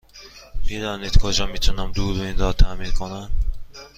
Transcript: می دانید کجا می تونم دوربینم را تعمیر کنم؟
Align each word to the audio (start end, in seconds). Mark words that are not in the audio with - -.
می 0.69 0.79
دانید 0.79 1.17
کجا 1.17 1.45
می 1.45 1.59
تونم 1.59 1.91
دوربینم 1.91 2.37
را 2.39 2.53
تعمیر 2.53 2.91
کنم؟ 2.91 3.29